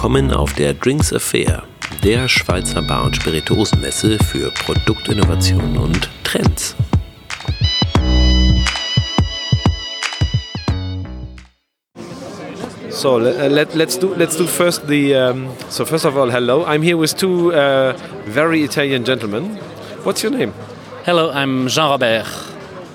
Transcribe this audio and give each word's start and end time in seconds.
Willkommen 0.00 0.32
auf 0.32 0.54
der 0.54 0.72
Drinks 0.72 1.12
Affair, 1.12 1.62
der 2.02 2.26
Schweizer 2.26 2.80
Bar- 2.80 3.04
und 3.04 3.16
Spirituosenmesse 3.16 4.16
für 4.24 4.50
Produktinnovationen 4.50 5.76
und 5.76 6.08
Trends. 6.24 6.74
So 12.88 13.16
uh, 13.16 13.48
let, 13.48 13.74
let's 13.74 13.98
do 13.98 14.14
let's 14.16 14.38
do 14.38 14.46
first 14.46 14.88
the. 14.88 15.14
Um, 15.14 15.50
so 15.68 15.84
first 15.84 16.06
of 16.06 16.16
all, 16.16 16.30
hello. 16.30 16.64
I'm 16.64 16.80
here 16.80 16.96
with 16.96 17.14
two 17.14 17.52
uh, 17.52 17.92
very 18.24 18.62
Italian 18.62 19.04
gentlemen. 19.04 19.58
What's 20.04 20.22
your 20.22 20.32
name? 20.32 20.54
Hello, 21.04 21.30
I'm 21.30 21.68
Jean 21.68 21.90
Robert. 21.90 22.24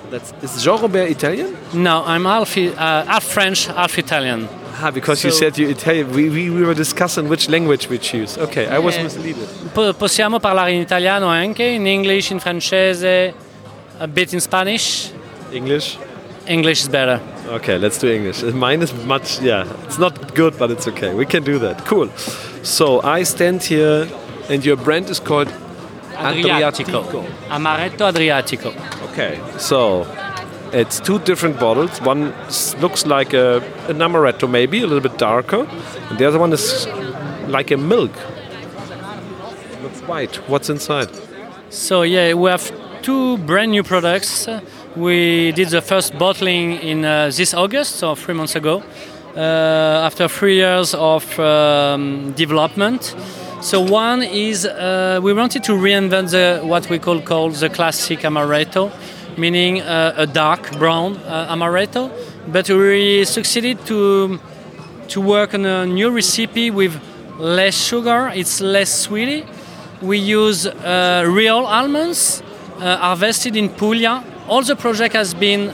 That's 0.09 0.33
is 0.41 0.63
Jean 0.63 0.81
Robert 0.81 1.11
Italian? 1.11 1.55
No, 1.71 2.03
I'm 2.03 2.25
half, 2.25 2.57
uh, 2.57 3.05
half 3.05 3.25
French, 3.25 3.67
half 3.67 3.95
Italian. 3.99 4.49
Ah, 4.81 4.91
because 4.91 5.23
you 5.23 5.31
said 5.31 5.57
you 5.57 5.69
Italian. 5.69 6.11
We, 6.11 6.29
we, 6.29 6.49
we 6.49 6.63
were 6.63 6.73
discussing 6.73 7.29
which 7.29 7.47
language 7.49 7.87
we 7.89 7.97
choose. 7.97 8.37
Okay, 8.37 8.67
I 8.67 8.77
was 8.79 8.95
Yeah. 8.95 9.03
misleaded. 9.03 9.47
Po- 9.73 9.93
possiamo 9.93 10.39
parlare 10.39 10.71
in 10.73 10.81
italiano 10.81 11.27
anche, 11.27 11.63
in 11.63 11.85
English, 11.87 12.31
in 12.31 12.39
francese, 12.39 13.33
a 13.99 14.07
bit 14.07 14.33
in 14.33 14.39
Spanish. 14.41 15.11
English. 15.51 15.97
English 16.47 16.81
is 16.81 16.89
better. 16.89 17.19
Okay, 17.47 17.77
let's 17.77 17.97
do 17.97 18.07
English. 18.07 18.41
Mine 18.53 18.83
is 18.83 18.91
much. 19.05 19.39
Yeah, 19.41 19.65
it's 19.85 19.97
not 19.97 20.33
good, 20.35 20.57
but 20.57 20.69
it's 20.71 20.87
okay. 20.87 21.13
We 21.13 21.25
can 21.25 21.43
do 21.43 21.57
that. 21.59 21.85
Cool. 21.85 22.09
So 22.61 23.01
I 23.01 23.23
stand 23.23 23.63
here, 23.63 24.07
and 24.49 24.63
your 24.65 24.75
brand 24.77 25.09
is 25.09 25.19
called 25.19 25.47
Adriatico. 26.17 27.23
Amaretto 27.49 28.05
Adriatico. 28.05 28.73
Okay, 29.11 29.39
so 29.57 30.05
it's 30.75 30.99
two 30.99 31.19
different 31.19 31.59
bottles. 31.59 32.01
One 32.01 32.33
looks 32.79 33.05
like 33.05 33.33
a, 33.33 33.57
an 33.87 33.99
amaretto, 33.99 34.49
maybe 34.49 34.81
a 34.81 34.87
little 34.87 35.01
bit 35.09 35.17
darker, 35.17 35.65
and 36.09 36.17
the 36.19 36.27
other 36.27 36.39
one 36.39 36.51
is 36.53 36.87
like 37.47 37.71
a 37.71 37.77
milk. 37.77 38.11
It 39.71 39.83
looks 39.83 40.01
white. 40.01 40.35
What's 40.49 40.69
inside? 40.69 41.09
So 41.69 42.01
yeah, 42.03 42.33
we 42.33 42.49
have 42.49 42.71
two 43.01 43.37
brand 43.39 43.71
new 43.71 43.83
products. 43.83 44.47
We 44.95 45.51
did 45.53 45.69
the 45.69 45.81
first 45.81 46.17
bottling 46.17 46.73
in 46.81 47.05
uh, 47.05 47.31
this 47.35 47.53
August, 47.53 47.97
so 47.97 48.15
three 48.15 48.33
months 48.33 48.55
ago, 48.55 48.83
uh, 49.35 50.05
after 50.05 50.27
three 50.27 50.55
years 50.55 50.93
of 50.93 51.39
um, 51.39 52.33
development. 52.33 53.15
So 53.61 53.81
one 53.81 54.23
is 54.23 54.65
uh, 54.65 55.19
we 55.23 55.33
wanted 55.33 55.63
to 55.63 55.71
reinvent 55.71 56.31
the 56.31 56.61
what 56.65 56.89
we 56.89 56.99
call 56.99 57.21
called 57.21 57.55
the 57.55 57.69
classic 57.69 58.19
amaretto, 58.19 58.91
meaning 59.37 59.81
uh, 59.81 60.13
a 60.17 60.25
dark 60.25 60.77
brown 60.77 61.17
uh, 61.17 61.53
amaretto, 61.53 62.11
but 62.47 62.69
we 62.69 63.25
succeeded 63.25 63.85
to 63.85 64.39
to 65.07 65.21
work 65.21 65.53
on 65.53 65.65
a 65.65 65.85
new 65.85 66.09
recipe 66.09 66.71
with 66.71 66.99
less 67.37 67.75
sugar. 67.75 68.31
It's 68.33 68.59
less 68.61 69.01
sweety. 69.01 69.45
We 70.01 70.17
use 70.17 70.65
uh, 70.65 71.23
real 71.27 71.65
almonds 71.65 72.41
harvested 72.79 73.55
in 73.55 73.69
Puglia. 73.69 74.23
All 74.47 74.63
the 74.63 74.75
project 74.75 75.15
has 75.15 75.33
been 75.33 75.69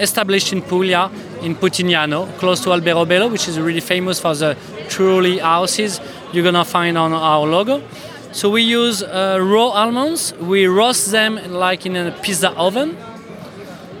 established 0.00 0.52
in 0.52 0.62
Puglia, 0.62 1.10
in 1.42 1.54
Putignano, 1.54 2.26
close 2.38 2.60
to 2.60 2.70
Alberobello, 2.70 3.30
which 3.30 3.48
is 3.48 3.58
really 3.58 3.80
famous 3.80 4.20
for 4.20 4.34
the 4.34 4.56
trulli 4.88 5.40
houses 5.40 6.00
you're 6.32 6.44
gonna 6.44 6.64
find 6.64 6.96
on 6.98 7.12
our 7.12 7.46
logo. 7.46 7.82
So 8.30 8.50
we 8.50 8.62
use 8.62 9.02
uh, 9.02 9.38
raw 9.40 9.68
almonds. 9.68 10.34
We 10.34 10.66
roast 10.66 11.10
them 11.10 11.40
like 11.50 11.86
in 11.86 11.96
a 11.96 12.12
pizza 12.22 12.50
oven 12.50 12.96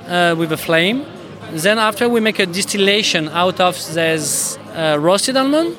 uh, 0.06 0.34
with 0.38 0.52
a 0.52 0.56
flame. 0.56 1.06
Then 1.52 1.78
after 1.78 2.08
we 2.08 2.20
make 2.20 2.38
a 2.38 2.46
distillation 2.46 3.28
out 3.30 3.58
of 3.58 3.74
this 3.94 4.58
uh, 4.74 4.98
roasted 5.00 5.36
almond, 5.36 5.76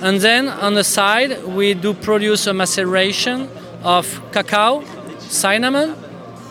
and 0.00 0.20
then 0.20 0.48
on 0.48 0.74
the 0.74 0.84
side 0.84 1.42
we 1.44 1.74
do 1.74 1.92
produce 1.92 2.46
a 2.46 2.54
maceration 2.54 3.48
of 3.82 4.20
cacao, 4.30 4.84
cinnamon, 5.18 5.96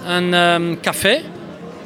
and 0.03 0.35
um, 0.35 0.77
cafe 0.77 1.25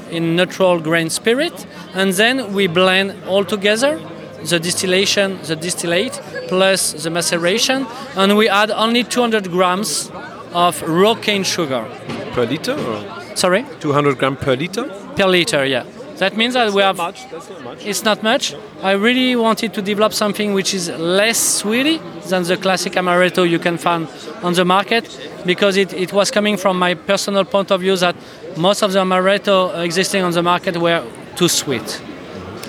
in 0.09 0.35
neutral 0.35 0.79
grain 0.79 1.09
spirit, 1.11 1.67
and 1.93 2.13
then 2.13 2.51
we 2.51 2.65
blend 2.65 3.15
all 3.25 3.45
together 3.45 3.99
the 4.45 4.59
distillation, 4.59 5.39
the 5.43 5.55
distillate 5.55 6.19
plus 6.47 6.93
the 7.03 7.09
maceration, 7.09 7.85
and 8.15 8.37
we 8.37 8.49
add 8.49 8.71
only 8.71 9.03
200 9.03 9.49
grams 9.51 10.11
of 10.53 10.81
raw 10.83 11.15
cane 11.15 11.43
sugar. 11.43 11.85
Per 12.33 12.45
liter 12.45 12.73
or 12.73 13.03
Sorry, 13.35 13.65
200 13.79 14.17
gram 14.17 14.35
per 14.35 14.55
liter? 14.55 14.83
per 15.15 15.27
liter, 15.27 15.65
yeah. 15.65 15.83
That 16.17 16.37
means 16.37 16.53
that 16.53 16.71
we 16.71 16.83
have 16.83 16.97
much. 16.97 17.27
That's 17.31 17.49
not 17.49 17.63
much. 17.63 17.85
it's 17.85 18.03
not 18.03 18.21
much. 18.21 18.53
I 18.83 18.91
really 18.91 19.35
wanted 19.35 19.73
to 19.73 19.81
develop 19.81 20.13
something 20.13 20.53
which 20.53 20.73
is 20.75 20.87
less 20.89 21.39
sweety 21.39 21.99
than 22.29 22.43
the 22.43 22.57
classic 22.57 22.93
amaretto 22.93 23.49
you 23.49 23.57
can 23.57 23.77
find 23.79 24.07
on 24.43 24.53
the 24.53 24.63
market 24.63 25.03
because 25.47 25.77
it, 25.77 25.93
it 25.93 26.13
was 26.13 26.29
coming 26.29 26.57
from 26.57 26.77
my 26.77 26.93
personal 26.93 27.43
point 27.43 27.71
of 27.71 27.81
view 27.81 27.95
that 27.97 28.15
most 28.55 28.83
of 28.83 28.91
the 28.93 28.99
amaretto 28.99 29.83
existing 29.83 30.21
on 30.23 30.31
the 30.31 30.43
market 30.43 30.77
were 30.77 31.03
too 31.35 31.47
sweet. 31.47 31.99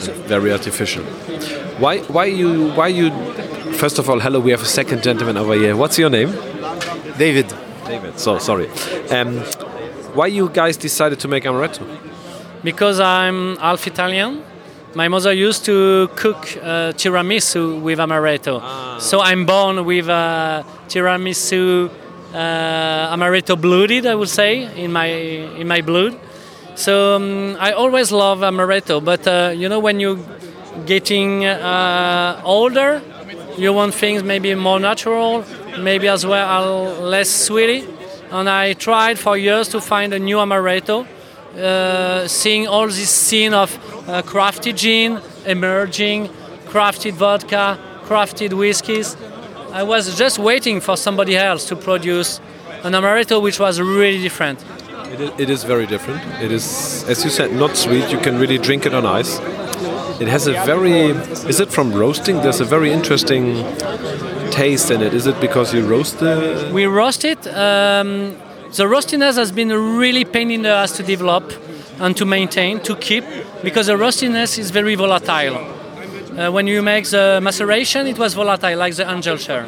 Very 0.08 0.52
artificial. 0.52 1.04
Why? 1.78 1.98
Why 1.98 2.26
you? 2.26 2.72
Why 2.72 2.88
you? 2.88 3.10
First 3.72 3.98
of 3.98 4.08
all, 4.08 4.20
hello. 4.20 4.40
We 4.40 4.50
have 4.50 4.62
a 4.62 4.72
second 4.80 5.02
gentleman 5.02 5.36
over 5.36 5.54
here. 5.54 5.76
What's 5.76 5.98
your 5.98 6.10
name? 6.10 6.30
David. 7.18 7.52
David. 7.86 8.18
So 8.18 8.38
sorry. 8.38 8.68
Um, 9.10 9.40
why 10.14 10.26
you 10.26 10.48
guys 10.48 10.76
decided 10.76 11.18
to 11.20 11.28
make 11.28 11.44
amaretto? 11.44 11.84
Because 12.62 13.00
I'm 13.00 13.56
half 13.56 13.86
Italian, 13.86 14.42
my 14.94 15.08
mother 15.08 15.32
used 15.32 15.64
to 15.64 16.08
cook 16.16 16.36
uh, 16.62 16.92
tiramisu 16.92 17.80
with 17.80 17.98
amaretto. 17.98 19.00
So 19.00 19.20
I'm 19.20 19.46
born 19.46 19.84
with 19.84 20.08
uh, 20.08 20.62
tiramisu 20.88 21.90
uh, 22.34 23.14
amaretto 23.14 23.60
blooded, 23.60 24.06
I 24.06 24.14
would 24.14 24.28
say, 24.28 24.82
in 24.82 24.92
my 24.92 25.06
in 25.06 25.66
my 25.66 25.80
blood. 25.80 26.18
So 26.74 27.16
um, 27.16 27.56
I 27.60 27.72
always 27.72 28.10
love 28.12 28.40
amaretto, 28.40 29.04
but 29.04 29.26
uh, 29.26 29.52
you 29.54 29.68
know 29.68 29.78
when 29.78 30.00
you're 30.00 30.18
getting 30.86 31.44
uh, 31.44 32.40
older, 32.44 33.02
you 33.58 33.72
want 33.72 33.94
things 33.94 34.22
maybe 34.22 34.54
more 34.54 34.80
natural, 34.80 35.44
maybe 35.78 36.08
as 36.08 36.24
well 36.24 36.94
less 37.00 37.28
sweety. 37.28 37.86
And 38.30 38.48
I 38.48 38.72
tried 38.72 39.18
for 39.18 39.36
years 39.36 39.68
to 39.68 39.80
find 39.80 40.14
a 40.14 40.18
new 40.18 40.36
amaretto, 40.38 41.06
uh, 41.56 42.26
seeing 42.26 42.66
all 42.66 42.86
this 42.86 43.10
scene 43.10 43.52
of 43.52 43.74
uh, 44.08 44.22
crafted 44.22 44.76
gin 44.76 45.20
emerging, 45.44 46.28
crafted 46.66 47.12
vodka, 47.12 47.78
crafted 48.04 48.54
whiskies. 48.54 49.14
I 49.72 49.82
was 49.82 50.16
just 50.16 50.38
waiting 50.38 50.80
for 50.80 50.96
somebody 50.96 51.36
else 51.36 51.66
to 51.68 51.76
produce 51.76 52.40
an 52.82 52.94
amaretto 52.94 53.42
which 53.42 53.60
was 53.60 53.78
really 53.78 54.22
different. 54.22 54.64
It 55.12 55.20
is, 55.20 55.30
it 55.40 55.50
is 55.50 55.64
very 55.64 55.86
different. 55.86 56.22
It 56.40 56.50
is, 56.50 57.04
as 57.06 57.22
you 57.22 57.28
said, 57.28 57.52
not 57.52 57.76
sweet. 57.76 58.08
You 58.08 58.18
can 58.18 58.38
really 58.38 58.56
drink 58.56 58.86
it 58.86 58.94
on 58.94 59.04
ice. 59.04 59.40
It 60.18 60.28
has 60.28 60.46
a 60.46 60.52
very. 60.64 61.10
Is 61.50 61.60
it 61.60 61.70
from 61.70 61.92
roasting? 61.92 62.36
There's 62.36 62.60
a 62.60 62.64
very 62.64 62.90
interesting 62.90 63.62
taste 64.50 64.90
in 64.90 65.02
it. 65.02 65.12
Is 65.12 65.26
it 65.26 65.38
because 65.38 65.74
you 65.74 65.84
roast 65.84 66.20
the? 66.20 66.70
We 66.72 66.86
roast 66.86 67.26
it. 67.26 67.46
Um, 67.48 68.38
the 68.72 68.84
roastiness 68.84 69.36
has 69.36 69.52
been 69.52 69.68
really 69.98 70.24
pain 70.24 70.50
in 70.50 70.62
the 70.62 70.70
ass 70.70 70.96
to 70.96 71.02
develop 71.02 71.52
and 72.00 72.16
to 72.16 72.24
maintain, 72.24 72.80
to 72.80 72.96
keep, 72.96 73.24
because 73.62 73.88
the 73.88 73.98
roastiness 73.98 74.58
is 74.58 74.70
very 74.70 74.94
volatile. 74.94 75.58
Uh, 75.58 76.50
when 76.50 76.66
you 76.66 76.80
make 76.80 77.04
the 77.10 77.38
maceration, 77.42 78.06
it 78.06 78.18
was 78.18 78.32
volatile, 78.32 78.78
like 78.78 78.94
the 78.96 79.10
angel 79.10 79.36
share. 79.36 79.66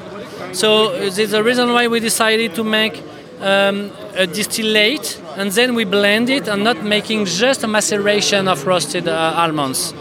So 0.52 0.98
this 0.98 1.18
is 1.18 1.32
the 1.32 1.44
reason 1.44 1.70
why 1.70 1.86
we 1.86 2.00
decided 2.00 2.54
to 2.54 2.64
make 2.64 3.02
um, 3.40 3.90
a 4.14 4.26
distillate 4.26 5.20
and 5.36 5.50
then 5.52 5.74
we 5.74 5.84
blend 5.84 6.30
it 6.30 6.48
and 6.48 6.62
not 6.62 6.82
making 6.82 7.24
just 7.24 7.64
a 7.64 7.66
maceration 7.66 8.48
of 8.48 8.66
roasted 8.66 9.08
uh, 9.08 9.34
almonds. 9.36 9.94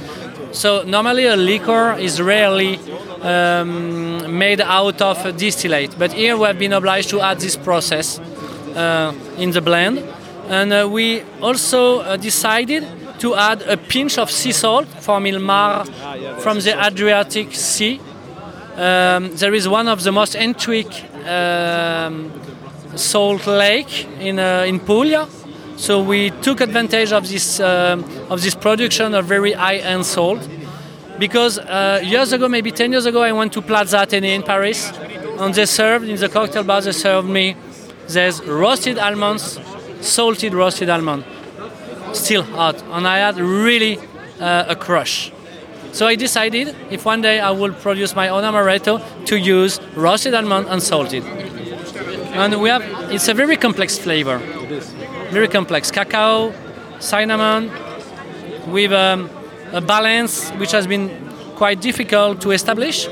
So 0.51 0.83
normally 0.83 1.25
a 1.25 1.35
liquor 1.35 1.93
is 1.93 2.21
rarely 2.21 2.79
um, 3.21 4.37
made 4.37 4.61
out 4.61 5.01
of 5.01 5.25
a 5.25 5.31
distillate, 5.31 5.97
but 5.97 6.13
here 6.13 6.37
we 6.37 6.45
have 6.45 6.59
been 6.59 6.73
obliged 6.73 7.09
to 7.09 7.21
add 7.21 7.39
this 7.39 7.55
process 7.55 8.19
uh, 8.19 9.13
in 9.37 9.51
the 9.51 9.61
blend, 9.61 10.03
and 10.49 10.71
uh, 10.71 10.87
we 10.91 11.23
also 11.41 11.99
uh, 12.01 12.17
decided 12.17 12.85
to 13.19 13.33
add 13.33 13.61
a 13.63 13.77
pinch 13.77 14.17
of 14.17 14.29
sea 14.29 14.51
salt 14.51 14.87
from 14.99 15.23
Ilmar, 15.23 15.87
from 16.41 16.59
the 16.59 16.73
Adriatic 16.85 17.55
Sea. 17.55 17.99
Um, 18.75 19.35
there 19.35 19.53
is 19.53 19.67
one 19.67 19.87
of 19.87 20.03
the 20.03 20.11
most 20.11 20.35
entwic 20.35 20.91
um, 21.25 22.31
salt 22.95 23.47
lake 23.47 24.07
in 24.19 24.39
uh, 24.39 24.65
in 24.67 24.79
Puglia. 24.79 25.27
So 25.75 26.01
we 26.01 26.29
took 26.41 26.61
advantage 26.61 27.11
of 27.11 27.27
this 27.27 27.59
um, 27.59 28.03
of 28.29 28.41
this 28.41 28.55
production 28.55 29.13
of 29.13 29.25
very 29.25 29.53
high-end 29.53 30.05
salt 30.05 30.47
because 31.19 31.59
uh, 31.59 32.01
years 32.03 32.33
ago, 32.33 32.47
maybe 32.47 32.71
10 32.71 32.91
years 32.91 33.05
ago, 33.05 33.21
I 33.21 33.31
went 33.31 33.53
to 33.53 33.61
Plaza 33.61 33.97
Athénée 33.97 34.35
in 34.35 34.43
Paris, 34.43 34.91
and 35.39 35.53
they 35.53 35.65
served 35.65 36.07
in 36.07 36.17
the 36.19 36.29
cocktail 36.29 36.63
bar. 36.63 36.81
They 36.81 36.91
served 36.91 37.29
me 37.29 37.55
there's 38.07 38.43
roasted 38.43 38.97
almonds, 38.97 39.59
salted 40.01 40.53
roasted 40.53 40.89
almond, 40.89 41.23
still 42.13 42.43
hot, 42.43 42.81
and 42.91 43.07
I 43.07 43.19
had 43.19 43.37
really 43.37 43.97
uh, 44.39 44.65
a 44.67 44.75
crush. 44.75 45.31
So 45.93 46.07
I 46.07 46.15
decided 46.15 46.75
if 46.89 47.05
one 47.05 47.21
day 47.21 47.39
I 47.39 47.51
will 47.51 47.71
produce 47.71 48.15
my 48.15 48.29
own 48.29 48.43
amaretto 48.43 48.99
to 49.27 49.37
use 49.37 49.79
roasted 49.95 50.33
almond 50.33 50.67
and 50.67 50.81
salted. 50.81 51.23
And 52.33 52.61
we 52.61 52.69
have 52.69 52.83
it's 53.11 53.27
a 53.27 53.33
very 53.33 53.57
complex 53.57 53.97
flavor. 53.97 54.41
It 54.63 54.71
is. 54.71 54.89
Very 55.31 55.47
complex. 55.47 55.91
Cacao, 55.91 56.51
cinnamon, 56.99 57.71
with 58.67 58.91
um, 58.91 59.29
a 59.71 59.81
balance 59.81 60.49
which 60.51 60.71
has 60.71 60.87
been 60.87 61.09
quite 61.55 61.79
difficult 61.79 62.41
to 62.41 62.51
establish 62.51 63.07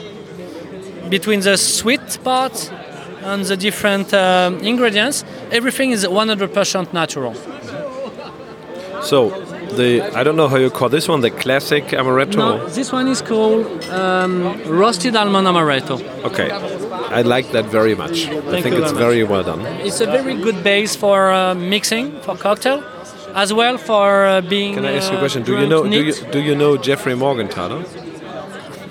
between 1.09 1.41
the 1.41 1.57
sweet 1.57 2.19
part 2.23 2.71
and 3.23 3.45
the 3.45 3.57
different 3.57 4.13
um, 4.13 4.57
ingredients. 4.59 5.23
Everything 5.51 5.91
is 5.91 6.05
100% 6.05 6.93
natural. 6.93 7.35
So 9.03 9.50
the 9.75 10.01
I 10.15 10.23
don't 10.23 10.35
know 10.35 10.47
how 10.47 10.57
you 10.57 10.69
call 10.69 10.89
this 10.89 11.07
one, 11.07 11.21
the 11.21 11.31
classic 11.31 11.85
amaretto. 11.87 12.37
No, 12.37 12.67
this 12.67 12.91
one 12.91 13.07
is 13.07 13.21
called 13.21 13.65
um, 13.89 14.61
roasted 14.65 15.15
almond 15.15 15.47
amaretto. 15.47 16.01
Okay, 16.23 16.49
I 16.49 17.21
like 17.21 17.51
that 17.51 17.65
very 17.65 17.95
much. 17.95 18.27
I 18.27 18.61
think 18.61 18.75
it's 18.75 18.91
very 18.91 19.11
very 19.11 19.23
well 19.23 19.43
done. 19.43 19.61
It's 19.87 20.01
a 20.01 20.05
very 20.05 20.35
good 20.35 20.63
base 20.63 20.95
for 20.95 21.31
uh, 21.31 21.53
mixing 21.55 22.19
for 22.21 22.35
cocktail, 22.35 22.83
as 23.35 23.51
well 23.53 23.77
for 23.77 24.25
uh, 24.25 24.41
being. 24.41 24.75
Can 24.75 24.85
I 24.85 24.93
ask 24.97 25.09
you 25.09 25.15
a 25.15 25.17
uh, 25.17 25.21
question? 25.21 25.43
Do 25.43 25.59
you 25.59 25.67
know 25.67 25.83
do 25.83 26.03
you, 26.03 26.13
do 26.31 26.39
you 26.39 26.55
know 26.55 26.77
Jeffrey 26.77 27.13
Morgenthaler? 27.13 27.85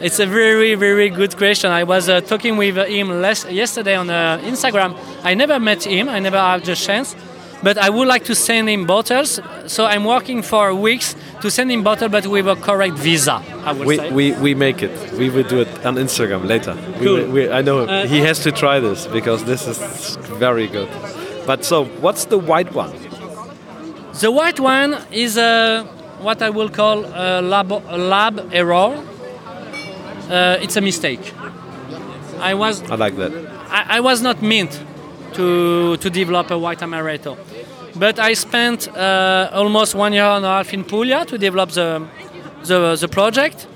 It's 0.03 0.19
a 0.19 0.25
very, 0.25 0.77
very 0.77 1.11
good 1.11 1.37
question. 1.37 1.71
I 1.71 1.85
was 1.85 2.09
uh, 2.09 2.23
talking 2.23 2.57
with 2.57 2.77
him 2.89 3.21
last, 3.21 3.51
yesterday 3.51 3.97
on 3.97 4.09
uh, 4.09 4.41
Instagram. 4.43 4.97
I 5.23 5.35
never 5.35 5.61
met 5.61 5.85
him. 5.85 6.09
I 6.09 6.21
never 6.21 6.39
had 6.39 6.65
the 6.65 6.75
chance, 6.75 7.15
but 7.63 7.77
I 7.79 7.91
would 7.91 8.09
like 8.09 8.25
to 8.25 8.35
send 8.35 8.69
him 8.69 8.87
bottles. 8.87 9.41
So 9.67 9.85
I'm 9.87 10.05
working 10.05 10.43
for 10.43 10.75
weeks 10.75 11.15
to 11.43 11.51
send 11.51 11.71
him 11.71 11.83
bottle, 11.83 12.09
but 12.09 12.27
with 12.27 12.47
a 12.49 12.57
correct 12.57 12.95
visa. 12.95 13.43
I 13.65 13.73
would 13.73 13.87
We, 13.87 13.97
say. 13.97 14.11
we, 14.11 14.33
we 14.33 14.55
make 14.55 14.83
it. 14.83 15.13
We 15.13 15.29
will 15.31 15.45
do 15.49 15.61
it 15.61 15.87
on 15.87 15.97
Instagram 15.97 16.47
later. 16.47 16.75
Cool. 16.99 17.17
will- 17.17 17.31
we, 17.31 17.51
I 17.51 17.63
know 17.63 17.81
Uh, 17.81 18.07
he 18.07 18.21
has 18.21 18.39
to 18.45 18.51
try 18.53 18.81
this 18.81 19.07
because 19.07 19.45
this 19.45 19.67
is 19.67 20.17
very 20.39 20.67
good. 20.67 20.89
But 21.47 21.65
so, 21.65 21.85
what's 22.01 22.25
the 22.27 22.39
white 22.39 22.73
one? 22.75 22.93
The 24.21 24.31
white 24.31 24.61
one 24.61 24.97
is 25.13 25.37
uh, 25.39 25.85
what 26.21 26.43
I 26.43 26.51
will 26.51 26.69
call 26.69 27.05
a 27.05 27.41
lab, 27.41 27.73
a 27.73 27.97
lab 27.97 28.51
error. 28.53 28.93
Uh, 30.31 30.59
it's 30.63 30.77
a 30.77 30.81
mistake. 30.81 31.33
I 32.39 32.55
was 32.55 32.83
I 32.91 32.95
like 32.97 33.17
that. 33.17 33.33
I, 33.71 33.97
I 33.99 34.01
was 34.01 34.21
not 34.23 34.43
meant 34.43 34.81
to 35.35 35.97
to 35.97 36.11
develop 36.11 36.51
a 36.51 36.59
white 36.59 36.81
amaretto, 36.85 37.37
but 38.01 38.19
I 38.19 38.33
spent 38.33 38.89
uh, 38.89 39.51
almost 39.53 39.95
one 39.95 40.15
year 40.15 40.25
and 40.25 40.45
a 40.45 40.49
half 40.49 40.73
in 40.73 40.85
Puglia 40.85 41.27
to 41.27 41.37
develop 41.37 41.71
the 41.71 42.03
the, 42.65 42.97
the 42.97 43.09
project, 43.09 43.67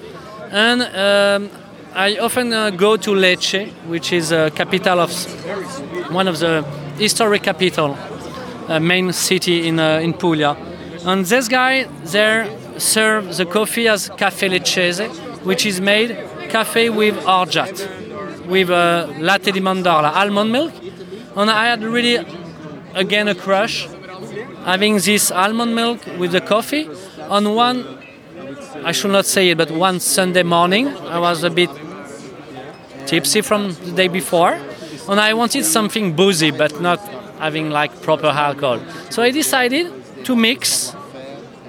and 0.51 0.83
um, 0.83 1.51
I 1.95 2.17
often 2.19 2.53
uh, 2.53 2.71
go 2.71 2.97
to 2.97 3.11
Lecce, 3.11 3.71
which 3.87 4.13
is 4.13 4.33
a 4.33 4.51
capital 4.51 5.01
of 5.01 5.11
one 6.11 6.27
of 6.27 6.39
the 6.39 6.65
historic 6.99 7.43
capital, 7.43 7.97
uh, 8.69 8.81
main 8.81 9.13
city 9.13 9.69
in 9.69 9.79
uh, 9.79 10.01
in 10.03 10.15
Puglia, 10.15 10.57
and 11.05 11.27
this 11.27 11.49
guy 11.49 11.87
there 12.13 12.49
serves 12.79 13.37
the 13.37 13.47
coffee 13.47 13.89
as 13.89 14.09
caffè 14.09 14.49
leccese, 14.49 15.07
which 15.45 15.67
is 15.67 15.81
made 15.81 16.17
cafe 16.49 16.89
with 16.89 17.17
orgeat 17.27 17.89
with 18.49 18.71
uh, 18.71 19.07
latte 19.21 19.53
di 19.53 19.61
mandorla, 19.61 20.13
almond 20.15 20.51
milk, 20.51 20.73
and 21.37 21.51
I 21.51 21.67
had 21.67 21.83
really 21.83 22.25
again 22.95 23.29
a 23.29 23.35
crush 23.35 23.89
having 24.65 24.99
this 24.99 25.31
almond 25.31 25.75
milk 25.75 26.01
with 26.19 26.33
the 26.33 26.41
coffee. 26.41 26.89
On 27.29 27.55
one, 27.55 27.85
I 28.85 28.93
should 28.93 29.13
not 29.13 29.27
say 29.27 29.51
it, 29.51 29.59
but 29.59 29.71
one 29.71 30.01
Sunday 30.01 30.43
morning, 30.43 30.89
I 30.89 31.19
was 31.19 31.45
a 31.45 31.51
bit 31.51 31.71
tipsy 33.07 33.41
from 33.43 33.73
the 33.73 33.93
day 33.93 34.09
before, 34.09 34.59
and 35.09 35.21
I 35.21 35.35
wanted 35.35 35.65
something 35.65 36.17
boozy, 36.17 36.51
but 36.51 36.81
not 36.81 37.01
having 37.39 37.71
like 37.71 38.03
proper 38.03 38.27
alcohol. 38.27 38.81
So 39.11 39.23
I 39.23 39.31
decided 39.31 39.93
to 40.25 40.35
mix 40.35 40.95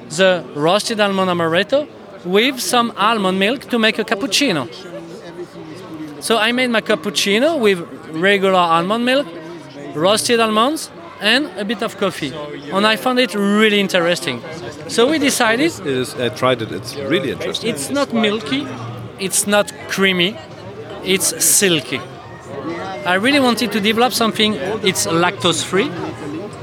the 0.09 0.45
roasted 0.55 0.99
almond 0.99 1.29
amaretto 1.29 1.87
with 2.23 2.59
some 2.59 2.93
almond 2.95 3.39
milk 3.39 3.61
to 3.69 3.79
make 3.79 3.99
a 3.99 4.03
cappuccino. 4.03 4.67
So 6.21 6.37
I 6.37 6.51
made 6.53 6.69
my 6.69 6.81
cappuccino 6.81 7.59
with 7.59 7.79
regular 8.11 8.59
almond 8.59 9.05
milk, 9.05 9.27
roasted 9.93 10.39
almonds, 10.39 10.89
and 11.21 11.49
a 11.57 11.65
bit 11.65 11.81
of 11.81 11.97
coffee. 11.97 12.33
And 12.71 12.85
I 12.85 12.95
found 12.95 13.19
it 13.19 13.33
really 13.35 13.79
interesting. 13.79 14.41
So 14.87 15.09
we 15.09 15.19
decided 15.19 15.71
It 15.79 15.87
is, 15.87 16.13
I 16.15 16.29
tried 16.29 16.61
it. 16.61 16.71
It's 16.71 16.95
really 16.95 17.31
interesting. 17.31 17.69
it's 17.69 17.89
not 17.89 18.13
milky, 18.13 18.67
it's 19.19 19.47
not 19.47 19.71
creamy, 19.87 20.37
it's 21.03 21.43
silky. 21.43 22.01
I 23.05 23.15
really 23.15 23.39
wanted 23.39 23.71
to 23.71 23.79
develop 23.79 24.13
something, 24.13 24.55
it's 24.83 25.05
lactose 25.05 25.63
free, 25.63 25.89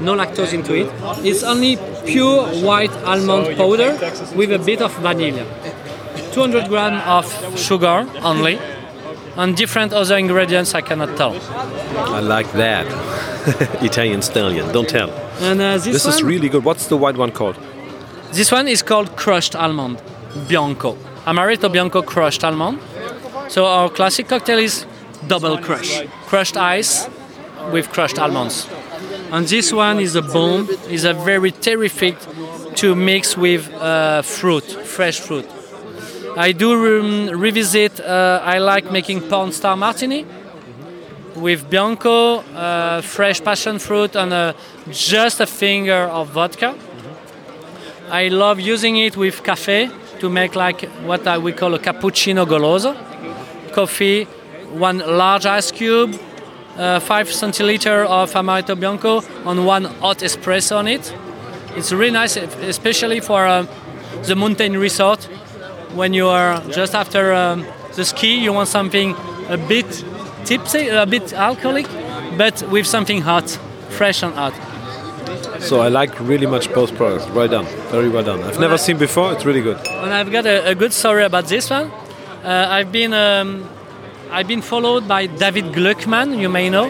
no 0.01 0.13
lactose 0.15 0.53
into 0.53 0.73
it. 0.73 0.91
It's 1.25 1.43
only 1.43 1.77
pure 2.05 2.45
white 2.63 2.91
almond 3.05 3.55
powder 3.57 3.93
with 4.35 4.51
a 4.51 4.59
bit 4.59 4.81
of 4.81 4.93
vanilla. 4.97 5.45
200 6.33 6.67
grams 6.67 7.01
of 7.05 7.59
sugar 7.59 8.07
only, 8.23 8.59
and 9.35 9.55
different 9.55 9.93
other 9.93 10.17
ingredients 10.17 10.73
I 10.75 10.81
cannot 10.81 11.15
tell. 11.15 11.35
I 11.97 12.19
like 12.19 12.51
that. 12.53 12.87
Italian 13.81 14.21
stallion. 14.21 14.71
Don't 14.71 14.89
tell. 14.89 15.09
And 15.41 15.61
uh, 15.61 15.73
this, 15.77 15.85
This 15.85 16.05
one, 16.05 16.13
is 16.13 16.23
really 16.23 16.49
good. 16.49 16.63
What's 16.63 16.87
the 16.87 16.97
white 16.97 17.17
one 17.17 17.31
called? 17.31 17.57
this 18.31 18.51
one 18.51 18.67
is 18.67 18.81
called 18.81 19.15
crushed 19.15 19.55
almond, 19.55 20.01
bianco, 20.47 20.95
amaretto 21.25 21.71
bianco 21.71 22.01
crushed 22.01 22.43
almond. 22.43 22.79
So 23.49 23.65
our 23.65 23.89
classic 23.89 24.27
cocktail 24.27 24.57
is 24.59 24.85
double 25.27 25.57
crush, 25.59 26.01
crushed 26.25 26.57
ice 26.57 27.07
with 27.71 27.89
crushed 27.89 28.17
almonds. 28.17 28.67
And 29.31 29.47
this 29.47 29.71
one 29.71 29.99
is 29.99 30.15
a 30.15 30.21
bomb, 30.21 30.67
is 30.89 31.03
a 31.05 31.13
very 31.13 31.51
terrific 31.51 32.15
to 32.75 32.95
mix 32.95 33.37
with 33.37 33.71
uh, 33.75 34.21
fruit, 34.23 34.63
fresh 34.63 35.19
fruit. 35.19 35.45
I 36.35 36.51
do 36.53 36.69
re- 36.75 37.31
revisit. 37.33 37.99
Uh, 37.99 38.41
I 38.43 38.57
like 38.57 38.91
making 38.91 39.21
porn 39.21 39.51
star 39.51 39.75
martini 39.77 40.25
with 41.35 41.69
bianco, 41.69 42.37
uh, 42.55 43.01
fresh 43.01 43.43
passion 43.43 43.79
fruit, 43.79 44.15
and 44.15 44.33
uh, 44.33 44.53
just 44.91 45.39
a 45.39 45.47
finger 45.47 46.03
of 46.03 46.29
vodka. 46.29 46.75
I 48.09 48.27
love 48.27 48.59
using 48.59 48.97
it 48.97 49.17
with 49.17 49.43
cafe 49.43 49.89
to 50.19 50.29
make 50.29 50.55
like 50.55 50.81
what 51.05 51.25
I, 51.27 51.37
we 51.37 51.51
call 51.51 51.73
a 51.73 51.79
cappuccino 51.79 52.45
goloso. 52.45 52.95
Coffee, 53.71 54.25
one 54.71 54.99
large 54.99 55.45
ice 55.45 55.71
cube, 55.71 56.19
uh, 56.77 56.99
five 56.99 57.27
centiliter 57.27 58.05
of 58.05 58.31
amaretto 58.33 58.79
bianco, 58.79 59.21
and 59.45 59.65
one 59.65 59.85
hot 59.85 60.19
espresso 60.19 60.77
on 60.77 60.87
it. 60.87 61.13
It's 61.75 61.91
really 61.91 62.11
nice, 62.11 62.37
especially 62.37 63.19
for 63.19 63.45
uh, 63.47 63.65
the 64.23 64.35
mountain 64.35 64.77
resort. 64.77 65.23
When 65.95 66.13
you 66.13 66.27
are 66.27 66.61
just 66.69 66.95
after 66.95 67.33
um, 67.33 67.65
the 67.95 68.05
ski, 68.05 68.39
you 68.39 68.53
want 68.53 68.67
something 68.67 69.15
a 69.49 69.57
bit 69.57 70.03
tipsy, 70.45 70.87
a 70.89 71.05
bit 71.05 71.33
alcoholic, 71.33 71.87
but 72.37 72.63
with 72.69 72.85
something 72.85 73.21
hot, 73.21 73.49
fresh 73.89 74.23
and 74.23 74.33
hot. 74.33 74.53
So 75.61 75.79
I 75.81 75.87
like 75.87 76.19
really 76.19 76.45
much 76.47 76.73
both 76.73 76.95
products. 76.95 77.25
Well 77.29 77.47
done. 77.47 77.65
Very 77.91 78.09
well 78.09 78.23
done. 78.23 78.43
I've 78.43 78.59
never 78.59 78.77
seen 78.77 78.97
before. 78.97 79.31
It's 79.33 79.45
really 79.45 79.61
good. 79.61 79.77
And 79.87 80.13
I've 80.13 80.31
got 80.31 80.45
a, 80.45 80.69
a 80.69 80.75
good 80.75 80.91
story 80.93 81.23
about 81.23 81.45
this 81.45 81.69
one. 81.69 81.89
Uh, 82.43 82.67
I've 82.69 82.91
been 82.91 83.13
um, 83.13 83.69
I've 84.29 84.47
been 84.47 84.61
followed 84.61 85.07
by 85.07 85.27
David 85.27 85.65
Gluckman. 85.65 86.37
You 86.39 86.49
may 86.49 86.69
know. 86.69 86.89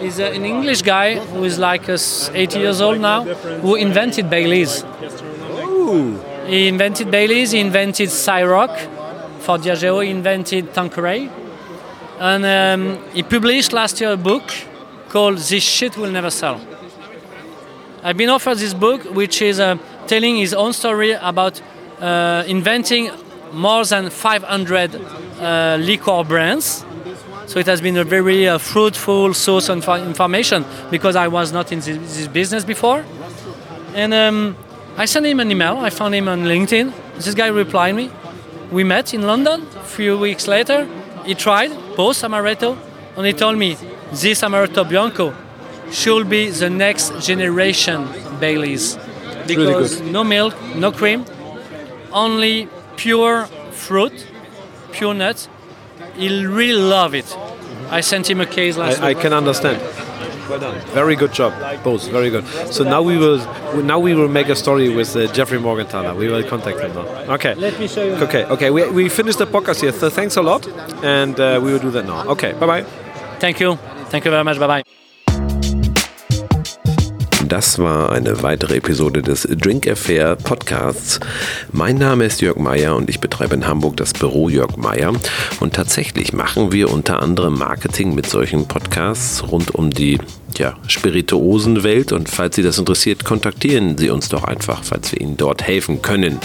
He's 0.00 0.20
uh, 0.20 0.24
an 0.24 0.44
English 0.44 0.82
guy 0.82 1.16
who 1.18 1.42
is 1.44 1.58
like 1.58 1.88
uh, 1.88 1.98
80 2.32 2.58
years 2.60 2.80
old 2.80 3.00
now, 3.00 3.24
who 3.24 3.74
invented 3.74 4.30
Bailey's. 4.30 4.84
He 6.46 6.68
invented 6.68 7.10
Bailey's. 7.10 7.50
He 7.50 7.60
invented 7.60 8.10
Ciroc 8.10 8.78
for 9.40 9.58
Diageo. 9.58 10.04
He 10.04 10.10
invented 10.10 10.72
Tanqueray, 10.74 11.28
and 12.20 12.44
um, 12.44 12.98
he 13.12 13.22
published 13.22 13.72
last 13.72 14.00
year 14.00 14.12
a 14.12 14.16
book 14.16 14.42
called 15.08 15.38
"This 15.38 15.62
Shit 15.62 15.96
Will 15.96 16.10
Never 16.10 16.30
Sell." 16.30 16.60
I've 18.02 18.16
been 18.16 18.30
offered 18.30 18.58
this 18.58 18.74
book, 18.74 19.02
which 19.14 19.42
is 19.42 19.58
uh, 19.58 19.76
telling 20.06 20.36
his 20.36 20.54
own 20.54 20.72
story 20.72 21.12
about 21.12 21.60
uh, 22.00 22.44
inventing 22.46 23.10
more 23.52 23.84
than 23.84 24.10
500 24.10 24.94
uh, 24.94 25.76
liquor 25.80 26.22
brands. 26.24 26.84
So 27.46 27.58
it 27.58 27.66
has 27.66 27.80
been 27.80 27.96
a 27.96 28.04
very 28.04 28.46
uh, 28.46 28.58
fruitful 28.58 29.34
source 29.34 29.68
of 29.68 29.88
information 30.06 30.64
because 30.90 31.16
I 31.16 31.28
was 31.28 31.50
not 31.50 31.72
in 31.72 31.80
this, 31.80 31.96
this 31.96 32.28
business 32.28 32.64
before. 32.64 33.04
And 33.94 34.12
um, 34.12 34.56
I 34.96 35.06
sent 35.06 35.26
him 35.26 35.40
an 35.40 35.50
email. 35.50 35.78
I 35.78 35.90
found 35.90 36.14
him 36.14 36.28
on 36.28 36.44
LinkedIn. 36.44 36.92
This 37.16 37.34
guy 37.34 37.48
replied 37.48 37.94
me. 37.94 38.10
We 38.70 38.84
met 38.84 39.14
in 39.14 39.22
London. 39.22 39.66
A 39.76 39.84
few 39.84 40.18
weeks 40.18 40.46
later, 40.46 40.86
he 41.28 41.34
tried 41.34 41.70
both 41.94 42.22
amaretto, 42.22 42.70
and 43.16 43.26
he 43.26 43.34
told 43.34 43.58
me 43.58 43.76
this 44.12 44.40
amaretto 44.40 44.82
bianco 44.88 45.34
should 45.90 46.28
be 46.30 46.48
the 46.48 46.70
next 46.70 47.20
generation 47.20 48.08
Bailey's 48.40 48.96
really 48.96 49.46
because 49.46 50.00
no 50.00 50.24
milk, 50.24 50.54
no 50.74 50.90
cream, 50.90 51.26
only 52.12 52.68
pure 52.96 53.44
fruit, 53.72 54.26
pure 54.92 55.12
nuts. 55.12 55.48
He'll 56.16 56.50
really 56.50 56.80
love 56.96 57.14
it. 57.14 57.28
I 57.90 58.00
sent 58.00 58.30
him 58.30 58.40
a 58.40 58.46
case 58.46 58.78
last 58.78 59.02
I, 59.02 59.10
I 59.10 59.14
can 59.14 59.34
understand. 59.34 59.80
Well 60.48 60.58
done. 60.60 60.80
Very 60.94 61.16
good 61.16 61.32
job, 61.32 61.52
both. 61.84 62.08
Very 62.08 62.30
good. 62.30 62.46
So 62.72 62.84
now 62.84 63.02
we 63.02 63.16
will 63.18 63.38
now 63.82 63.98
we 63.98 64.14
will 64.14 64.28
make 64.28 64.48
a 64.48 64.56
story 64.56 64.88
with 64.88 65.14
uh, 65.16 65.26
Jeffrey 65.32 65.58
Morgenthaler. 65.58 66.16
We 66.16 66.28
will 66.28 66.42
contact 66.48 66.80
him 66.80 66.94
now. 66.94 67.34
Okay. 67.34 67.54
Let 67.54 67.78
me 67.78 67.86
show 67.88 68.04
you. 68.04 68.14
Okay. 68.24 68.44
Okay. 68.44 68.70
We, 68.70 68.90
we 68.90 69.08
finished 69.08 69.38
the 69.38 69.46
podcast 69.46 69.80
here. 69.82 69.92
So 69.92 70.08
thanks 70.10 70.36
a 70.36 70.42
lot, 70.42 70.66
and 71.04 71.38
uh, 71.38 71.60
we 71.62 71.72
will 71.72 71.80
do 71.80 71.90
that 71.90 72.06
now. 72.06 72.26
Okay. 72.28 72.52
Bye 72.52 72.66
bye. 72.66 72.82
Thank 73.40 73.60
you. 73.60 73.76
Thank 74.10 74.24
you 74.24 74.30
very 74.30 74.44
much. 74.44 74.58
Bye 74.58 74.66
bye. 74.82 75.07
Das 77.48 77.78
war 77.78 78.12
eine 78.12 78.42
weitere 78.42 78.76
Episode 78.76 79.22
des 79.22 79.48
Drink 79.50 79.88
Affair 79.88 80.36
Podcasts. 80.36 81.18
Mein 81.72 81.96
Name 81.96 82.26
ist 82.26 82.42
Jörg 82.42 82.58
Meyer 82.58 82.94
und 82.94 83.08
ich 83.08 83.20
betreibe 83.20 83.54
in 83.54 83.66
Hamburg 83.66 83.96
das 83.96 84.12
Büro 84.12 84.50
Jörg 84.50 84.76
Meyer. 84.76 85.14
Und 85.58 85.72
tatsächlich 85.72 86.34
machen 86.34 86.72
wir 86.72 86.92
unter 86.92 87.22
anderem 87.22 87.58
Marketing 87.58 88.14
mit 88.14 88.28
solchen 88.28 88.68
Podcasts 88.68 89.50
rund 89.50 89.74
um 89.74 89.88
die 89.88 90.18
ja, 90.58 90.76
Spirituosenwelt. 90.88 92.12
Und 92.12 92.28
falls 92.28 92.54
Sie 92.54 92.62
das 92.62 92.76
interessiert, 92.76 93.24
kontaktieren 93.24 93.96
Sie 93.96 94.10
uns 94.10 94.28
doch 94.28 94.44
einfach, 94.44 94.84
falls 94.84 95.10
wir 95.12 95.20
Ihnen 95.22 95.38
dort 95.38 95.62
helfen 95.62 96.02
können. 96.02 96.40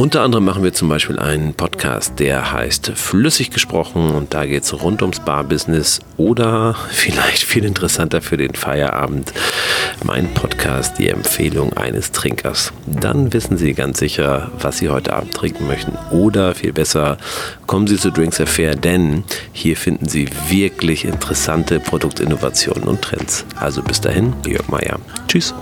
Unter 0.00 0.22
anderem 0.22 0.46
machen 0.46 0.62
wir 0.62 0.72
zum 0.72 0.88
Beispiel 0.88 1.18
einen 1.18 1.52
Podcast, 1.52 2.18
der 2.20 2.52
heißt 2.52 2.92
Flüssig 2.94 3.50
gesprochen 3.50 4.12
und 4.12 4.32
da 4.32 4.46
geht 4.46 4.62
es 4.62 4.82
rund 4.82 5.02
ums 5.02 5.20
Barbusiness 5.20 6.00
oder 6.16 6.74
vielleicht 6.90 7.42
viel 7.42 7.66
interessanter 7.66 8.22
für 8.22 8.38
den 8.38 8.54
Feierabend, 8.54 9.34
mein 10.02 10.32
Podcast, 10.32 10.98
die 10.98 11.10
Empfehlung 11.10 11.74
eines 11.74 12.12
Trinkers. 12.12 12.72
Dann 12.86 13.34
wissen 13.34 13.58
Sie 13.58 13.74
ganz 13.74 13.98
sicher, 13.98 14.50
was 14.58 14.78
Sie 14.78 14.88
heute 14.88 15.12
Abend 15.12 15.34
trinken 15.34 15.66
möchten 15.66 15.92
oder 16.10 16.54
viel 16.54 16.72
besser, 16.72 17.18
kommen 17.66 17.86
Sie 17.86 17.98
zu 17.98 18.10
Drinks 18.10 18.40
Affair, 18.40 18.76
denn 18.76 19.24
hier 19.52 19.76
finden 19.76 20.08
Sie 20.08 20.30
wirklich 20.48 21.04
interessante 21.04 21.78
Produktinnovationen 21.78 22.84
und 22.84 23.02
Trends. 23.02 23.44
Also 23.54 23.82
bis 23.82 24.00
dahin, 24.00 24.32
Jörg 24.46 24.66
Meier. 24.68 24.98
Tschüss. 25.28 25.52